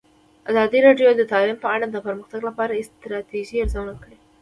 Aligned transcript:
ازادي 0.51 0.79
راډیو 0.87 1.09
د 1.15 1.21
تعلیم 1.31 1.57
په 1.61 1.67
اړه 1.75 1.85
د 1.89 1.97
پرمختګ 2.05 2.41
لپاره 2.49 2.71
د 2.73 2.79
ستراتیژۍ 2.89 3.57
ارزونه 3.61 3.93
کړې. 4.03 4.15